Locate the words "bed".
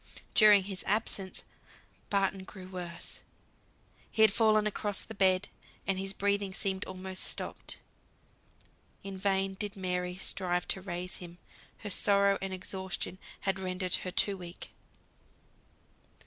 5.13-5.47